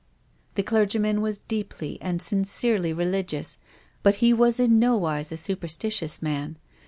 The 0.55 0.63
clergyman 0.63 1.21
was 1.21 1.41
deeply 1.41 1.99
and 2.01 2.23
sincerely 2.23 2.91
reh'g 2.91 3.33
ious, 3.33 3.59
but 4.01 4.15
he 4.15 4.33
was 4.33 4.59
in 4.59 4.79
nowise 4.79 5.31
a 5.31 5.37
superstitious 5.37 6.23
man. 6.23 6.57